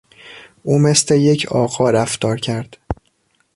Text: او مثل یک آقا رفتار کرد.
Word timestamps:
او 0.63 0.79
مثل 0.79 1.15
یک 1.15 1.45
آقا 1.51 1.89
رفتار 1.89 2.39
کرد. 2.39 2.77